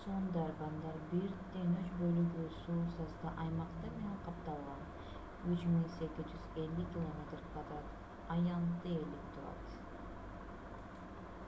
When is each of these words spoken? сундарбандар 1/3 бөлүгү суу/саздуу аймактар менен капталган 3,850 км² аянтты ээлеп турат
сундарбандар 0.00 0.98
1/3 1.22 1.88
бөлүгү 2.02 2.44
суу/саздуу 2.58 3.32
аймактар 3.46 3.90
менен 3.96 4.14
капталган 4.28 4.86
3,850 5.56 6.88
км² 6.94 7.82
аянтты 8.38 8.94
ээлеп 9.02 9.28
турат 9.34 9.78